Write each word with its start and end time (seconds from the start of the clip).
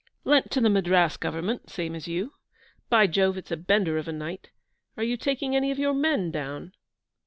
'Lent 0.23 0.49
to 0.49 0.59
the 0.59 0.67
Madras 0.71 1.15
Government, 1.15 1.69
same 1.69 1.93
as 1.93 2.07
you. 2.07 2.33
By 2.89 3.05
Jove, 3.05 3.37
it's 3.37 3.51
a 3.51 3.55
bender 3.55 3.99
of 3.99 4.07
a 4.07 4.11
night! 4.11 4.49
Are 4.97 5.03
you 5.03 5.15
taking 5.15 5.55
any 5.55 5.69
of 5.69 5.77
your 5.77 5.93
men 5.93 6.31
down?' 6.31 6.73